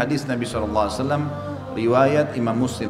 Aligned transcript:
hadis 0.00 0.24
Nabi 0.24 0.48
SAW 0.48 0.88
riwayat 1.76 2.32
Imam 2.32 2.56
Muslim. 2.56 2.88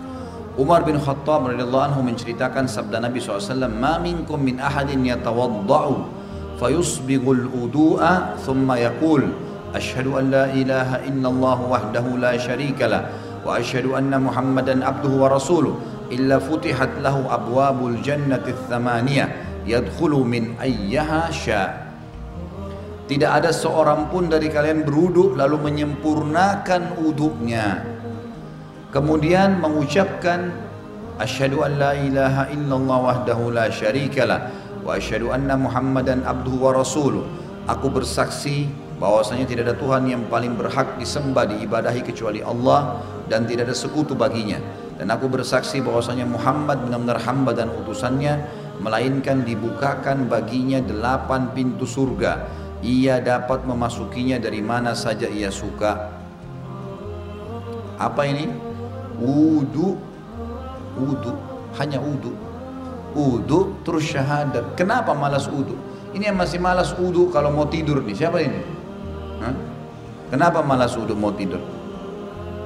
Umar 0.54 0.86
bin 0.86 0.94
Khattab 0.94 1.50
radhiyallahu 1.50 1.90
anhu 1.90 2.06
menceritakan 2.06 2.70
sabda 2.70 3.02
Nabi 3.02 3.18
SAW, 3.18 3.66
"Ma 3.66 3.98
minkum 3.98 4.38
min 4.38 4.62
ahadin 4.62 5.02
yatawadda'u 5.02 6.06
fayusbighul 6.62 7.50
wudu'a 7.50 8.38
thumma 8.46 8.78
yaqul 8.78 9.26
asyhadu 9.74 10.22
an 10.22 10.30
la 10.30 10.44
ilaha 10.54 11.02
illallah 11.02 11.58
wahdahu 11.66 12.22
la 12.22 12.38
syarika 12.38 12.86
lah 12.86 13.02
wa 13.42 13.58
asyhadu 13.58 13.98
anna 13.98 14.22
Muhammadan 14.22 14.86
abduhu 14.86 15.26
wa 15.26 15.34
rasuluh 15.34 15.74
illa 16.14 16.38
futihat 16.38 17.00
lahu 17.02 17.26
abwabul 17.26 17.98
jannati 18.04 18.54
tsamaniyah 18.54 19.64
yadkhulu 19.66 20.22
min 20.22 20.54
ayyaha 20.60 21.32
sya' 21.32 21.89
Tidak 23.10 23.26
ada 23.26 23.50
seorang 23.50 24.06
pun 24.06 24.30
dari 24.30 24.46
kalian 24.46 24.86
beruduk 24.86 25.34
lalu 25.34 25.58
menyempurnakan 25.66 26.94
uduknya. 27.02 27.82
Kemudian 28.94 29.58
mengucapkan 29.58 30.54
asyhadu 31.18 31.66
an 31.66 31.74
la 31.74 31.98
ilaha 31.98 32.46
illallah 32.54 32.98
wahdahu 33.10 33.50
la 33.50 33.66
syarikalah 33.66 34.54
wa 34.86 34.94
asyhadu 34.94 35.34
anna 35.34 35.58
muhammadan 35.58 36.22
abduhu 36.22 36.70
wa 36.70 36.78
rasuluh. 36.78 37.26
Aku 37.66 37.90
bersaksi 37.90 38.70
bahwasanya 39.02 39.42
tidak 39.50 39.66
ada 39.66 39.74
Tuhan 39.74 40.06
yang 40.06 40.30
paling 40.30 40.54
berhak 40.54 40.94
disembah 40.94 41.50
diibadahi 41.50 42.06
kecuali 42.06 42.46
Allah 42.46 43.02
dan 43.26 43.42
tidak 43.42 43.66
ada 43.66 43.74
sekutu 43.74 44.14
baginya. 44.14 44.62
Dan 45.02 45.10
aku 45.10 45.26
bersaksi 45.26 45.82
bahwasanya 45.82 46.30
Muhammad 46.30 46.86
benar-benar 46.86 47.18
hamba 47.26 47.58
dan 47.58 47.74
utusannya 47.74 48.38
melainkan 48.78 49.42
dibukakan 49.42 50.30
baginya 50.30 50.78
delapan 50.78 51.50
pintu 51.50 51.90
surga 51.90 52.60
ia 52.80 53.20
dapat 53.20 53.68
memasukinya 53.68 54.40
dari 54.40 54.64
mana 54.64 54.96
saja 54.96 55.28
ia 55.28 55.52
suka. 55.52 56.08
Apa 58.00 58.24
ini? 58.24 58.48
Wudu, 59.20 60.00
wudu, 60.96 61.32
hanya 61.76 62.00
wudu. 62.00 62.32
Wudu 63.12 63.76
terus 63.84 64.08
syahadat. 64.08 64.80
Kenapa 64.80 65.12
malas 65.12 65.44
wudu? 65.44 65.76
Ini 66.16 66.32
yang 66.32 66.38
masih 66.40 66.56
malas 66.56 66.96
wudu 66.96 67.28
kalau 67.28 67.52
mau 67.52 67.68
tidur 67.68 68.00
nih. 68.00 68.16
Siapa 68.16 68.38
ini? 68.40 68.60
Hah? 69.44 69.54
Kenapa 70.32 70.64
malas 70.64 70.96
wudu 70.96 71.12
mau 71.12 71.36
tidur? 71.36 71.60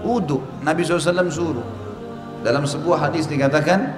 Wudu. 0.06 0.38
Nabi 0.62 0.86
SAW 0.86 1.32
suruh. 1.32 1.66
Dalam 2.44 2.68
sebuah 2.68 3.08
hadis 3.08 3.24
dikatakan, 3.24 3.88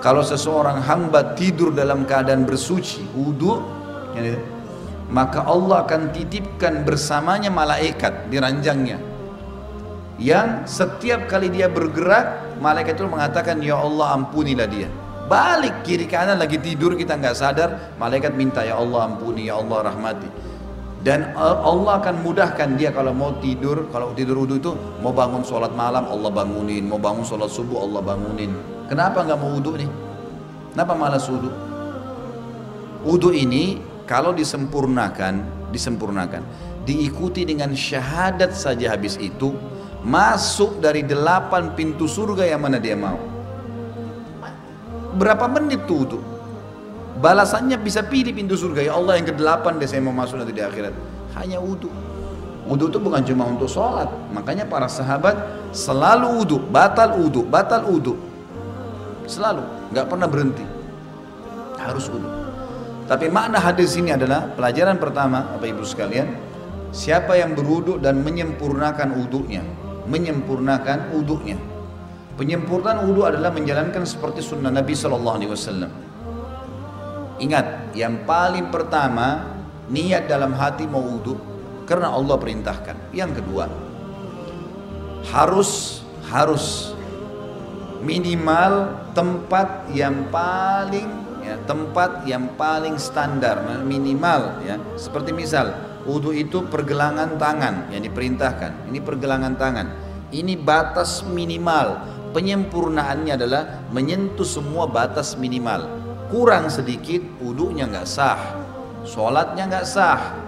kalau 0.00 0.22
seseorang 0.24 0.80
hamba 0.80 1.34
tidur 1.36 1.74
dalam 1.74 2.06
keadaan 2.06 2.46
bersuci, 2.46 3.02
wudu, 3.12 3.60
maka 5.10 5.42
Allah 5.42 5.82
akan 5.84 6.14
titipkan 6.14 6.86
bersamanya 6.86 7.50
malaikat 7.50 8.30
di 8.30 8.38
ranjangnya. 8.38 8.98
Yang 10.20 10.68
setiap 10.70 11.26
kali 11.26 11.50
dia 11.50 11.66
bergerak 11.66 12.58
malaikat 12.62 12.94
itu 12.94 13.08
mengatakan 13.10 13.58
ya 13.58 13.80
Allah 13.80 14.14
ampunilah 14.20 14.68
dia. 14.70 14.86
Balik 15.26 15.86
kiri 15.86 16.10
kanan 16.10 16.42
lagi 16.42 16.58
tidur 16.58 16.98
kita 16.98 17.14
nggak 17.14 17.36
sadar 17.38 17.94
malaikat 17.98 18.34
minta 18.34 18.66
ya 18.66 18.78
Allah 18.78 19.10
ampuni 19.10 19.46
ya 19.50 19.58
Allah 19.58 19.90
rahmati. 19.90 20.28
Dan 21.00 21.32
Allah 21.32 21.96
akan 21.96 22.20
mudahkan 22.20 22.76
dia 22.76 22.92
kalau 22.92 23.16
mau 23.16 23.32
tidur 23.40 23.88
kalau 23.88 24.12
tidur 24.12 24.44
wudhu 24.44 24.60
itu 24.60 24.76
mau 25.00 25.16
bangun 25.16 25.40
sholat 25.40 25.72
malam 25.72 26.04
Allah 26.04 26.28
bangunin 26.28 26.84
mau 26.84 27.00
bangun 27.00 27.24
sholat 27.24 27.48
subuh 27.48 27.88
Allah 27.88 28.04
bangunin. 28.04 28.52
Kenapa 28.84 29.24
nggak 29.24 29.38
mau 29.40 29.56
wudhu 29.56 29.80
nih? 29.80 29.88
Kenapa 30.76 30.92
malas 30.92 31.24
wudhu? 31.24 31.48
Wudhu 33.00 33.32
ini 33.32 33.80
kalau 34.10 34.34
disempurnakan, 34.34 35.70
disempurnakan, 35.70 36.42
diikuti 36.82 37.46
dengan 37.46 37.70
syahadat 37.70 38.50
saja 38.50 38.90
habis 38.90 39.14
itu, 39.22 39.54
masuk 40.02 40.82
dari 40.82 41.06
delapan 41.06 41.78
pintu 41.78 42.10
surga 42.10 42.42
yang 42.42 42.66
mana 42.66 42.82
dia 42.82 42.98
mau. 42.98 43.22
Berapa 45.14 45.46
menit 45.46 45.86
tuh 45.86 46.02
itu? 46.02 46.18
Balasannya 47.22 47.78
bisa 47.78 48.02
pilih 48.02 48.34
pintu 48.34 48.58
surga. 48.58 48.90
Ya 48.90 48.92
Allah 48.98 49.14
yang 49.14 49.30
ke 49.30 49.34
delapan 49.38 49.78
deh 49.78 49.86
saya 49.86 50.02
mau 50.02 50.10
masuk 50.10 50.42
nanti 50.42 50.58
di 50.58 50.62
akhirat. 50.64 50.90
Hanya 51.38 51.62
wudhu. 51.62 51.86
Wudhu 52.66 52.90
itu 52.90 52.98
bukan 52.98 53.22
cuma 53.22 53.46
untuk 53.46 53.70
sholat. 53.70 54.10
Makanya 54.34 54.66
para 54.66 54.90
sahabat 54.90 55.38
selalu 55.70 56.42
wudhu, 56.42 56.58
batal 56.74 57.14
wudhu, 57.14 57.46
batal 57.46 57.86
wudhu. 57.86 58.18
Selalu, 59.30 59.62
nggak 59.94 60.06
pernah 60.10 60.26
berhenti. 60.26 60.66
Harus 61.78 62.10
wudhu. 62.10 62.39
Tapi 63.10 63.26
makna 63.26 63.58
hadis 63.58 63.98
ini 63.98 64.14
adalah 64.14 64.54
pelajaran 64.54 64.94
pertama, 65.02 65.42
Bapak 65.58 65.66
Ibu 65.66 65.82
sekalian, 65.82 66.30
siapa 66.94 67.34
yang 67.34 67.58
beruduk 67.58 67.98
dan 67.98 68.22
menyempurnakan 68.22 69.18
uduknya, 69.18 69.66
menyempurnakan 70.06 71.18
uduknya. 71.18 71.58
Penyempurnaan 72.38 73.10
uduk 73.10 73.34
adalah 73.34 73.50
menjalankan 73.50 74.06
seperti 74.06 74.46
sunnah 74.46 74.70
Nabi 74.70 74.94
Shallallahu 74.94 75.36
Alaihi 75.42 75.50
Wasallam. 75.50 75.90
Ingat, 77.42 77.98
yang 77.98 78.22
paling 78.22 78.70
pertama 78.70 79.58
niat 79.90 80.30
dalam 80.30 80.54
hati 80.54 80.86
mau 80.86 81.02
uduk 81.02 81.36
karena 81.90 82.14
Allah 82.14 82.38
perintahkan. 82.38 83.10
Yang 83.10 83.42
kedua, 83.42 83.66
harus 85.34 86.00
harus 86.30 86.94
minimal 88.06 89.02
tempat 89.18 89.90
yang 89.90 90.30
paling 90.30 91.29
ya, 91.50 91.56
tempat 91.66 92.22
yang 92.24 92.54
paling 92.54 92.94
standar 92.96 93.82
minimal 93.82 94.62
ya. 94.62 94.78
Seperti 94.94 95.34
misal 95.34 95.74
wudhu 96.06 96.30
itu 96.30 96.62
pergelangan 96.70 97.34
tangan 97.36 97.90
yang 97.90 98.06
diperintahkan. 98.06 98.86
Ini 98.88 98.98
pergelangan 99.02 99.54
tangan. 99.58 99.86
Ini 100.30 100.54
batas 100.62 101.26
minimal. 101.26 102.06
Penyempurnaannya 102.30 103.34
adalah 103.34 103.62
menyentuh 103.90 104.46
semua 104.46 104.86
batas 104.86 105.34
minimal. 105.34 105.90
Kurang 106.30 106.70
sedikit 106.70 107.18
wudhunya 107.42 107.90
nggak 107.90 108.06
sah. 108.06 108.38
Sholatnya 109.02 109.66
nggak 109.66 109.86
sah. 109.86 110.38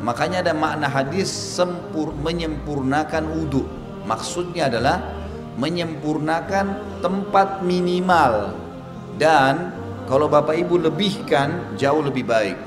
Makanya 0.00 0.40
ada 0.40 0.56
makna 0.56 0.88
hadis 0.88 1.28
sempur 1.28 2.16
menyempurnakan 2.16 3.28
wudhu 3.28 3.80
maksudnya 4.10 4.66
adalah 4.66 4.98
menyempurnakan 5.60 6.98
tempat 7.04 7.62
minimal. 7.62 8.56
Dan 9.20 9.74
kalau 10.10 10.26
Bapak 10.26 10.58
Ibu 10.58 10.90
lebihkan 10.90 11.78
jauh 11.78 12.02
lebih 12.02 12.26
baik. 12.26 12.58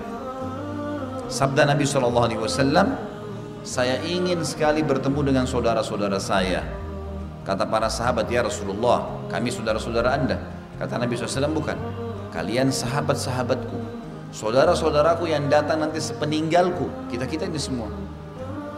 Sabda 1.28 1.68
Nabi 1.68 1.84
Shallallahu 1.84 2.26
Alaihi 2.32 2.40
Wasallam, 2.40 2.96
saya 3.68 4.00
ingin 4.00 4.48
sekali 4.48 4.80
bertemu 4.80 5.28
dengan 5.28 5.44
saudara-saudara 5.44 6.24
saya. 6.24 6.64
Kata 7.44 7.68
para 7.68 7.92
sahabat 7.92 8.32
ya 8.32 8.48
Rasulullah, 8.48 9.28
kami 9.28 9.52
saudara-saudara 9.52 10.16
anda. 10.16 10.40
Kata 10.80 10.96
Nabi 10.96 11.20
SAW 11.20 11.52
bukan, 11.52 11.76
kalian 12.32 12.72
sahabat-sahabatku, 12.72 13.76
saudara-saudaraku 14.32 15.28
yang 15.28 15.52
datang 15.52 15.84
nanti 15.84 16.00
sepeninggalku, 16.00 17.12
kita 17.12 17.28
kita 17.28 17.52
ini 17.52 17.60
semua. 17.60 17.92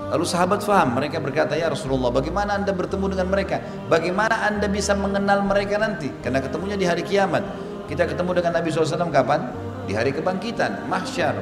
Lalu 0.10 0.26
sahabat 0.26 0.66
faham, 0.66 0.98
mereka 0.98 1.22
berkata, 1.22 1.54
ya 1.54 1.70
Rasulullah, 1.70 2.10
bagaimana 2.10 2.58
anda 2.58 2.74
bertemu 2.74 3.14
dengan 3.14 3.30
mereka? 3.30 3.62
Bagaimana 3.90 4.50
anda 4.50 4.66
bisa 4.66 4.98
mengenal 4.98 5.46
mereka 5.46 5.78
nanti? 5.78 6.10
Karena 6.26 6.42
ketemunya 6.42 6.78
di 6.78 6.86
hari 6.90 7.06
kiamat. 7.06 7.46
Kita 7.86 8.10
ketemu 8.10 8.32
dengan 8.42 8.58
Nabi 8.58 8.74
SAW 8.74 9.14
kapan? 9.14 9.42
Di 9.86 9.94
hari 9.94 10.10
kebangkitan, 10.10 10.90
mahsyar. 10.90 11.38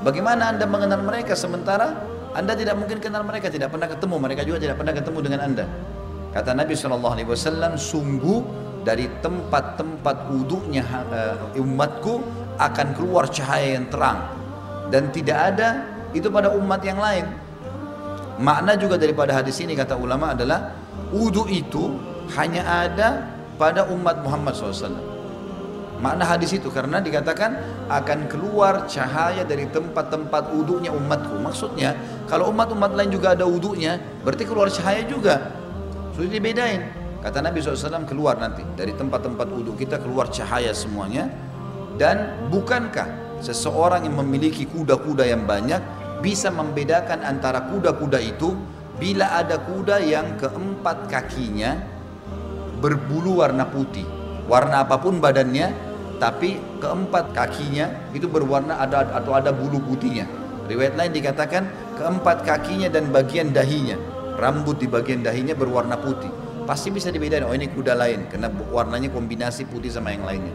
Bagaimana 0.00 0.56
anda 0.56 0.64
mengenal 0.64 1.04
mereka 1.04 1.36
sementara 1.36 1.92
anda 2.36 2.52
tidak 2.52 2.76
mungkin 2.76 3.00
kenal 3.00 3.24
mereka, 3.24 3.48
tidak 3.48 3.72
pernah 3.72 3.88
ketemu, 3.88 4.14
mereka 4.20 4.44
juga 4.44 4.60
tidak 4.60 4.76
pernah 4.76 4.92
ketemu 4.92 5.18
dengan 5.24 5.40
anda. 5.40 5.64
Kata 6.36 6.52
Nabi 6.52 6.76
SAW, 6.76 7.80
sungguh 7.80 8.38
dari 8.84 9.08
tempat-tempat 9.24 10.28
wudhunya 10.28 10.84
uh, 10.84 11.56
umatku 11.56 12.20
akan 12.60 12.86
keluar 12.92 13.24
cahaya 13.32 13.80
yang 13.80 13.88
terang. 13.88 14.20
Dan 14.92 15.08
tidak 15.16 15.56
ada 15.56 15.68
itu 16.12 16.28
pada 16.28 16.52
umat 16.52 16.84
yang 16.84 17.00
lain. 17.00 17.24
Makna 18.36 18.76
juga 18.76 19.00
daripada 19.00 19.32
hadis 19.32 19.56
ini 19.64 19.72
kata 19.72 19.96
ulama 19.96 20.36
adalah 20.36 20.76
wudhu 21.08 21.48
itu 21.48 21.96
hanya 22.36 22.68
ada 22.68 23.24
pada 23.56 23.88
umat 23.88 24.20
Muhammad 24.20 24.52
SAW. 24.52 25.15
Makna 25.96 26.28
hadis 26.28 26.52
itu 26.52 26.68
karena 26.68 27.00
dikatakan 27.00 27.56
akan 27.88 28.28
keluar 28.28 28.84
cahaya 28.84 29.48
dari 29.48 29.64
tempat-tempat 29.72 30.52
uduknya 30.52 30.92
umatku. 30.92 31.40
Maksudnya 31.40 31.96
kalau 32.28 32.52
umat-umat 32.52 32.92
lain 32.92 33.08
juga 33.08 33.32
ada 33.32 33.48
uduknya, 33.48 33.96
berarti 34.20 34.44
keluar 34.44 34.68
cahaya 34.68 35.08
juga. 35.08 35.56
Sudah 36.12 36.28
dibedain. 36.28 36.84
Kata 37.24 37.40
Nabi 37.42 37.58
SAW 37.58 38.06
keluar 38.06 38.36
nanti 38.36 38.62
dari 38.76 38.92
tempat-tempat 38.92 39.48
uduk 39.50 39.80
kita 39.80 39.96
keluar 39.98 40.28
cahaya 40.28 40.70
semuanya. 40.76 41.32
Dan 41.96 42.48
bukankah 42.52 43.40
seseorang 43.40 44.04
yang 44.04 44.20
memiliki 44.20 44.68
kuda-kuda 44.68 45.24
yang 45.24 45.48
banyak 45.48 45.80
bisa 46.20 46.52
membedakan 46.52 47.24
antara 47.24 47.72
kuda-kuda 47.72 48.20
itu 48.20 48.52
bila 49.00 49.32
ada 49.32 49.60
kuda 49.60 50.00
yang 50.04 50.36
keempat 50.36 51.08
kakinya 51.08 51.76
berbulu 52.80 53.40
warna 53.40 53.64
putih 53.68 54.25
warna 54.46 54.86
apa 54.86 54.98
pun 54.98 55.18
badannya 55.18 55.74
tapi 56.16 56.56
keempat 56.80 57.36
kakinya 57.36 58.10
itu 58.16 58.24
berwarna 58.24 58.80
ada 58.80 59.04
atau 59.12 59.36
ada 59.36 59.52
bulu 59.52 59.78
putihnya. 59.84 60.24
Riwayat 60.66 60.98
lain 60.98 61.12
dikatakan 61.14 61.68
keempat 61.94 62.42
kakinya 62.42 62.90
dan 62.90 63.12
bagian 63.14 63.54
dahinya 63.54 63.94
rambut 64.36 64.80
di 64.80 64.86
bagian 64.86 65.24
dahinya 65.24 65.56
berwarna 65.56 65.96
putih. 65.96 66.30
Pasti 66.66 66.90
bisa 66.90 67.14
dibedakan, 67.14 67.46
oh 67.46 67.54
ini 67.54 67.70
kuda 67.70 67.94
lain, 67.94 68.26
karena 68.26 68.50
warnanya 68.50 69.06
kombinasi 69.14 69.70
putih 69.70 69.86
sama 69.86 70.10
yang 70.10 70.26
lainnya. 70.26 70.50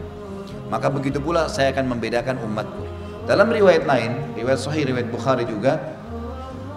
Maka 0.68 0.92
begitu 0.92 1.18
pula 1.24 1.48
saya 1.48 1.72
akan 1.72 1.96
membedakan 1.96 2.36
umatku. 2.44 2.84
Dalam 3.24 3.48
riwayat 3.48 3.88
lain, 3.88 4.36
riwayat 4.36 4.60
Sahih, 4.60 4.92
riwayat 4.92 5.08
Bukhari 5.08 5.48
juga, 5.48 5.80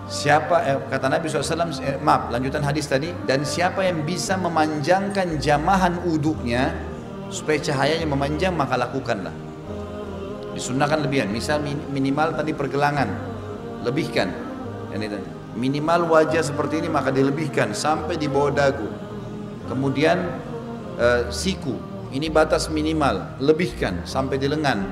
siapa 0.07 0.63
eh, 0.63 0.79
kata 0.88 1.11
Nabi 1.11 1.27
SAW, 1.27 1.68
eh, 1.83 2.00
maaf 2.00 2.31
lanjutan 2.31 2.63
hadis 2.63 2.88
tadi, 2.88 3.11
dan 3.27 3.44
siapa 3.44 3.83
yang 3.83 4.07
bisa 4.07 4.39
memanjangkan 4.39 5.35
jamahan 5.35 6.00
uduknya 6.07 6.71
supaya 7.30 7.57
cahayanya 7.62 8.07
memanjang 8.10 8.54
maka 8.54 8.77
lakukanlah. 8.77 9.33
Disunahkan 10.56 11.04
lebihan, 11.04 11.27
misal 11.27 11.60
minimal 11.92 12.31
tadi 12.31 12.56
pergelangan, 12.56 13.10
lebihkan. 13.83 14.31
Ini 14.95 15.12
minimal 15.60 16.07
wajah 16.07 16.39
seperti 16.39 16.80
ini 16.80 16.88
maka 16.88 17.12
dilebihkan 17.12 17.75
sampai 17.75 18.16
di 18.16 18.31
bawah 18.31 18.56
dagu. 18.56 18.88
Kemudian 19.68 20.18
uh, 20.95 21.27
siku. 21.27 21.75
Ini 22.16 22.31
batas 22.31 22.72
minimal. 22.72 23.36
Lebihkan 23.44 24.07
sampai 24.07 24.39
di 24.39 24.48
lengan. 24.48 24.88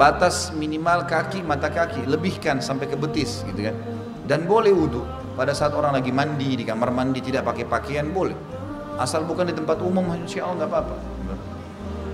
Batas 0.00 0.56
minimal 0.56 1.04
kaki 1.04 1.44
mata 1.44 1.68
kaki. 1.68 2.08
Lebihkan 2.08 2.64
sampai 2.64 2.88
ke 2.88 2.96
betis 2.96 3.44
gitu 3.44 3.68
kan. 3.68 3.76
Dan 4.24 4.48
boleh 4.48 4.72
wudhu. 4.72 5.04
Pada 5.36 5.52
saat 5.52 5.76
orang 5.76 5.92
lagi 5.92 6.08
mandi 6.08 6.56
di 6.56 6.64
kamar 6.64 6.88
mandi 6.88 7.20
tidak 7.20 7.44
pakai 7.44 7.68
pakaian 7.68 8.08
boleh 8.08 8.59
asal 9.00 9.24
bukan 9.24 9.48
di 9.48 9.54
tempat 9.56 9.80
umum 9.80 10.04
insya 10.20 10.44
Allah 10.44 10.64
nggak 10.64 10.70
apa-apa 10.70 10.96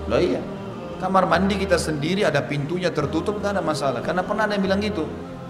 lah 0.07 0.19
iya 0.23 0.41
kamar 1.03 1.27
mandi 1.27 1.59
kita 1.59 1.75
sendiri 1.75 2.23
ada 2.23 2.39
pintunya 2.41 2.89
tertutup 2.89 3.43
nggak 3.43 3.59
ada 3.59 3.63
masalah 3.63 3.99
karena 3.99 4.23
pernah 4.23 4.47
ada 4.47 4.55
yang 4.55 4.63
bilang 4.63 4.79
gitu 4.79 5.03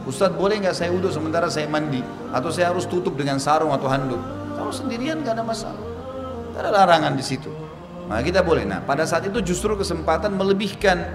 Ustadz 0.10 0.39
boleh 0.39 0.57
nggak 0.57 0.74
saya 0.74 0.89
wudhu 0.89 1.13
sementara 1.13 1.48
saya 1.48 1.69
mandi 1.69 2.01
atau 2.34 2.50
saya 2.50 2.74
harus 2.74 2.89
tutup 2.89 3.13
dengan 3.13 3.38
sarung 3.38 3.69
atau 3.72 3.86
handuk 3.86 4.19
kalau 4.57 4.74
sendirian 4.74 5.22
nggak 5.22 5.38
ada 5.38 5.45
masalah 5.45 5.98
ada 6.57 6.74
larangan 6.74 7.13
di 7.13 7.24
situ. 7.24 7.54
Nah 8.10 8.19
kita 8.25 8.42
boleh. 8.42 8.66
Nah 8.66 8.81
pada 8.81 9.06
saat 9.06 9.30
itu 9.30 9.40
justru 9.45 9.78
kesempatan 9.78 10.33
melebihkan 10.33 11.06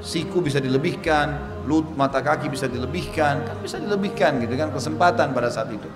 siku 0.00 0.40
bisa 0.40 0.56
dilebihkan, 0.56 1.36
lut 1.68 1.84
mata 1.94 2.24
kaki 2.24 2.48
bisa 2.48 2.64
dilebihkan, 2.64 3.44
kan 3.44 3.56
bisa 3.60 3.76
dilebihkan 3.76 4.40
gitu 4.40 4.54
kan 4.56 4.72
kesempatan 4.72 5.36
pada 5.36 5.52
saat 5.52 5.68
itu. 5.68 5.88